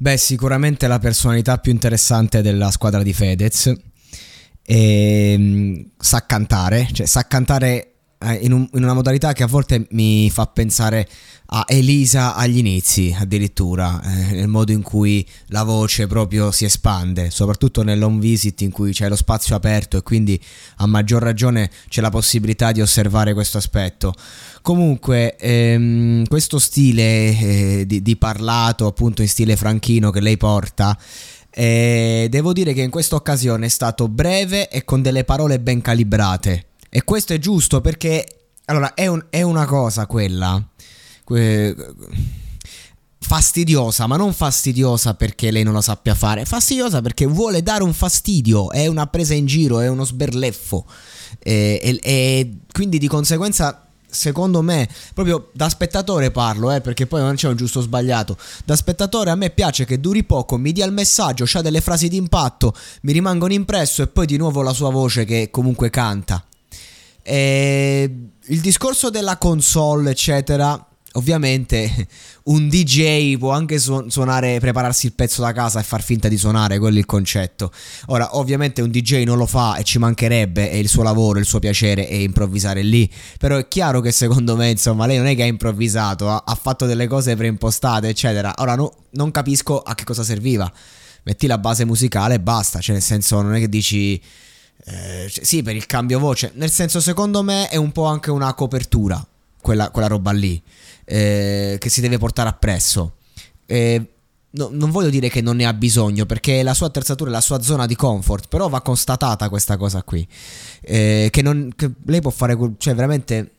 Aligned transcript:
Beh, 0.00 0.16
sicuramente 0.16 0.86
la 0.86 1.00
personalità 1.00 1.58
più 1.58 1.72
interessante 1.72 2.40
della 2.40 2.70
squadra 2.70 3.02
di 3.02 3.12
Fedez. 3.12 3.72
E, 4.62 5.34
mm, 5.36 5.80
sa 5.98 6.24
cantare, 6.24 6.88
cioè 6.92 7.04
sa 7.04 7.26
cantare 7.26 7.97
in, 8.40 8.52
un, 8.52 8.68
in, 8.72 8.82
una 8.82 8.94
modalità 8.94 9.32
che 9.32 9.44
a 9.44 9.46
volte 9.46 9.86
mi 9.90 10.28
fa 10.30 10.46
pensare 10.46 11.08
a 11.50 11.64
Elisa 11.66 12.34
agli 12.34 12.58
inizi 12.58 13.14
addirittura, 13.18 14.00
eh, 14.02 14.34
nel 14.34 14.48
modo 14.48 14.72
in 14.72 14.82
cui 14.82 15.26
la 15.46 15.62
voce 15.62 16.06
proprio 16.06 16.50
si 16.50 16.64
espande, 16.64 17.30
soprattutto 17.30 17.82
nell'home 17.82 18.18
visit 18.18 18.60
in 18.62 18.70
cui 18.70 18.92
c'è 18.92 19.08
lo 19.08 19.16
spazio 19.16 19.54
aperto 19.54 19.96
e 19.96 20.02
quindi 20.02 20.38
a 20.78 20.86
maggior 20.86 21.22
ragione 21.22 21.70
c'è 21.88 22.00
la 22.00 22.10
possibilità 22.10 22.72
di 22.72 22.80
osservare 22.80 23.34
questo 23.34 23.58
aspetto. 23.58 24.12
Comunque, 24.62 25.36
ehm, 25.36 26.26
questo 26.26 26.58
stile 26.58 27.38
eh, 27.38 27.84
di, 27.86 28.02
di 28.02 28.16
parlato 28.16 28.86
appunto 28.86 29.22
in 29.22 29.28
stile 29.28 29.56
franchino 29.56 30.10
che 30.10 30.20
lei 30.20 30.36
porta 30.36 30.98
e 31.50 32.28
devo 32.30 32.52
dire 32.52 32.72
che 32.72 32.82
in 32.82 32.90
questa 32.90 33.16
occasione 33.16 33.66
è 33.66 33.70
stato 33.70 34.08
breve 34.08 34.68
e 34.68 34.84
con 34.84 35.02
delle 35.02 35.24
parole 35.24 35.58
ben 35.60 35.80
calibrate. 35.80 36.67
E 36.88 37.04
questo 37.04 37.32
è 37.32 37.38
giusto 37.38 37.80
perché, 37.80 38.26
allora, 38.66 38.94
è, 38.94 39.06
un, 39.06 39.24
è 39.30 39.42
una 39.42 39.66
cosa 39.66 40.06
quella. 40.06 40.62
Que, 41.24 41.74
fastidiosa, 43.20 44.06
ma 44.06 44.16
non 44.16 44.32
fastidiosa 44.32 45.14
perché 45.14 45.50
lei 45.50 45.62
non 45.62 45.74
la 45.74 45.82
sappia 45.82 46.14
fare, 46.14 46.46
fastidiosa 46.46 47.02
perché 47.02 47.26
vuole 47.26 47.62
dare 47.62 47.82
un 47.82 47.92
fastidio, 47.92 48.70
è 48.70 48.86
una 48.86 49.06
presa 49.06 49.34
in 49.34 49.44
giro, 49.44 49.80
è 49.80 49.88
uno 49.88 50.04
sberleffo. 50.04 50.86
E, 51.38 51.78
e, 51.82 52.00
e 52.02 52.56
quindi 52.72 52.98
di 52.98 53.06
conseguenza 53.06 53.88
secondo 54.10 54.62
me, 54.62 54.88
proprio 55.12 55.50
da 55.52 55.68
spettatore 55.68 56.30
parlo, 56.30 56.72
eh, 56.72 56.80
perché 56.80 57.06
poi 57.06 57.20
non 57.20 57.34
c'è 57.34 57.48
un 57.48 57.56
giusto 57.56 57.80
o 57.80 57.82
sbagliato. 57.82 58.36
Da 58.64 58.74
spettatore 58.74 59.28
a 59.28 59.34
me 59.34 59.50
piace 59.50 59.84
che 59.84 60.00
duri 60.00 60.24
poco, 60.24 60.56
mi 60.56 60.72
dia 60.72 60.86
il 60.86 60.92
messaggio, 60.92 61.44
c'ha 61.46 61.60
delle 61.60 61.82
frasi 61.82 62.08
d'impatto, 62.08 62.74
mi 63.02 63.12
rimangono 63.12 63.52
impresso 63.52 64.02
e 64.02 64.06
poi 64.06 64.24
di 64.24 64.38
nuovo 64.38 64.62
la 64.62 64.72
sua 64.72 64.90
voce 64.90 65.26
che 65.26 65.50
comunque 65.50 65.90
canta. 65.90 66.42
E 67.28 68.10
il 68.46 68.60
discorso 68.60 69.10
della 69.10 69.36
console, 69.36 70.10
eccetera, 70.10 70.88
Ovviamente 71.12 71.90
un 72.44 72.68
DJ 72.68 73.38
può 73.38 73.50
anche 73.50 73.78
suonare, 73.78 74.60
prepararsi 74.60 75.06
il 75.06 75.14
pezzo 75.14 75.40
da 75.42 75.52
casa 75.52 75.80
e 75.80 75.82
far 75.82 76.02
finta 76.02 76.28
di 76.28 76.36
suonare, 76.36 76.78
quello 76.78 76.96
è 76.96 76.98
il 77.00 77.06
concetto. 77.06 77.72
Ora, 78.06 78.36
ovviamente 78.36 78.82
un 78.82 78.90
DJ 78.90 79.24
non 79.24 79.38
lo 79.38 79.46
fa 79.46 79.76
e 79.76 79.84
ci 79.84 79.98
mancherebbe, 79.98 80.70
è 80.70 80.74
il 80.74 80.88
suo 80.88 81.02
lavoro, 81.02 81.38
il 81.38 81.46
suo 81.46 81.58
piacere 81.58 82.06
è 82.06 82.14
improvvisare 82.14 82.82
lì. 82.82 83.10
Però 83.38 83.56
è 83.56 83.66
chiaro 83.68 84.00
che 84.00 84.12
secondo 84.12 84.54
me, 84.54 84.70
insomma, 84.70 85.06
lei 85.06 85.16
non 85.16 85.26
è 85.26 85.34
che 85.34 85.42
ha 85.42 85.46
improvvisato, 85.46 86.28
ha, 86.28 86.42
ha 86.46 86.54
fatto 86.54 86.84
delle 86.84 87.06
cose 87.06 87.34
preimpostate, 87.36 88.08
eccetera. 88.08 88.54
Ora 88.58 88.74
no, 88.74 88.92
non 89.12 89.30
capisco 89.30 89.80
a 89.80 89.94
che 89.94 90.04
cosa 90.04 90.22
serviva. 90.22 90.70
Metti 91.24 91.46
la 91.46 91.58
base 91.58 91.84
musicale 91.84 92.34
e 92.34 92.40
basta, 92.40 92.80
cioè 92.80 92.94
nel 92.94 93.04
senso 93.04 93.40
non 93.40 93.54
è 93.54 93.58
che 93.58 93.68
dici... 93.68 94.20
Eh, 94.84 95.30
sì, 95.30 95.62
per 95.62 95.76
il 95.76 95.86
cambio 95.86 96.18
voce, 96.18 96.52
nel 96.54 96.70
senso 96.70 97.00
secondo 97.00 97.42
me 97.42 97.68
è 97.68 97.76
un 97.76 97.92
po' 97.92 98.04
anche 98.04 98.30
una 98.30 98.54
copertura, 98.54 99.24
quella, 99.60 99.90
quella 99.90 100.06
roba 100.06 100.30
lì 100.30 100.60
eh, 101.04 101.76
che 101.78 101.88
si 101.88 102.00
deve 102.00 102.18
portare 102.18 102.48
appresso. 102.48 103.16
Eh, 103.66 104.06
no, 104.50 104.68
non 104.72 104.90
voglio 104.90 105.10
dire 105.10 105.28
che 105.28 105.40
non 105.40 105.56
ne 105.56 105.66
ha 105.66 105.72
bisogno 105.74 106.26
perché 106.26 106.62
la 106.62 106.74
sua 106.74 106.86
attrezzatura 106.86 107.30
è 107.30 107.32
la 107.32 107.40
sua 107.40 107.60
zona 107.60 107.86
di 107.86 107.96
comfort, 107.96 108.48
però 108.48 108.68
va 108.68 108.80
constatata 108.80 109.48
questa 109.48 109.76
cosa 109.76 110.02
qui. 110.02 110.26
Eh, 110.80 111.28
che, 111.30 111.42
non, 111.42 111.72
che 111.74 111.90
lei 112.06 112.20
può 112.20 112.30
fare, 112.30 112.56
cioè 112.78 112.94
veramente 112.94 113.52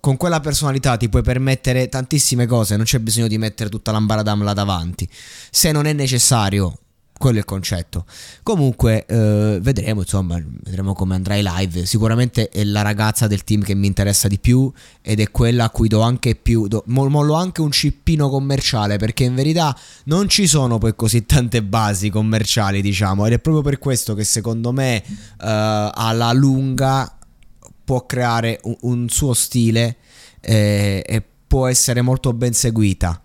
con 0.00 0.16
quella 0.16 0.40
personalità 0.40 0.96
ti 0.96 1.08
puoi 1.08 1.22
permettere 1.22 1.88
tantissime 1.88 2.46
cose, 2.46 2.76
non 2.76 2.84
c'è 2.84 3.00
bisogno 3.00 3.26
di 3.26 3.38
mettere 3.38 3.68
tutta 3.68 3.90
l'ambaradam 3.90 4.44
là 4.44 4.52
davanti. 4.52 5.08
Se 5.50 5.72
non 5.72 5.86
è 5.86 5.92
necessario, 5.92 6.78
quello 7.18 7.36
è 7.36 7.40
il 7.40 7.46
concetto. 7.46 8.04
Comunque, 8.42 9.06
eh, 9.06 9.58
vedremo, 9.60 10.00
insomma, 10.00 10.40
vedremo 10.62 10.92
come 10.92 11.14
andrà 11.14 11.34
in 11.36 11.44
live. 11.44 11.86
Sicuramente 11.86 12.48
è 12.48 12.62
la 12.64 12.82
ragazza 12.82 13.26
del 13.26 13.42
team 13.44 13.62
che 13.62 13.74
mi 13.74 13.86
interessa 13.86 14.28
di 14.28 14.38
più 14.38 14.70
ed 15.00 15.20
è 15.20 15.30
quella 15.30 15.64
a 15.64 15.70
cui 15.70 15.88
do 15.88 16.00
anche 16.00 16.34
più, 16.34 16.68
do, 16.68 16.82
mollo 16.86 17.34
anche 17.34 17.60
un 17.62 17.70
cippino 17.70 18.28
commerciale 18.28 18.98
perché 18.98 19.24
in 19.24 19.34
verità 19.34 19.76
non 20.04 20.28
ci 20.28 20.46
sono 20.46 20.78
poi 20.78 20.94
così 20.94 21.24
tante 21.24 21.62
basi 21.62 22.10
commerciali, 22.10 22.82
diciamo, 22.82 23.26
ed 23.26 23.32
è 23.32 23.38
proprio 23.38 23.62
per 23.62 23.78
questo 23.78 24.14
che 24.14 24.24
secondo 24.24 24.72
me 24.72 25.02
eh, 25.02 25.04
alla 25.38 26.32
lunga 26.32 27.16
può 27.84 28.04
creare 28.04 28.60
un, 28.64 28.76
un 28.80 29.08
suo 29.08 29.32
stile 29.32 29.96
eh, 30.40 31.02
e 31.06 31.22
può 31.46 31.66
essere 31.66 32.02
molto 32.02 32.32
ben 32.32 32.52
seguita. 32.52 33.20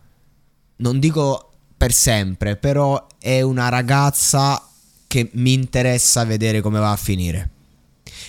Non 0.77 0.99
dico 0.99 1.50
per 1.81 1.93
sempre, 1.93 2.57
però 2.57 3.07
è 3.17 3.41
una 3.41 3.67
ragazza 3.67 4.63
che 5.07 5.31
mi 5.33 5.53
interessa 5.53 6.23
vedere 6.25 6.61
come 6.61 6.77
va 6.77 6.91
a 6.91 6.95
finire. 6.95 7.49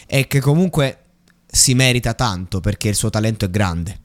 E 0.07 0.27
che 0.27 0.41
comunque 0.41 1.01
si 1.47 1.75
merita 1.75 2.15
tanto 2.15 2.61
perché 2.61 2.89
il 2.89 2.95
suo 2.95 3.11
talento 3.11 3.45
è 3.45 3.51
grande. 3.51 3.99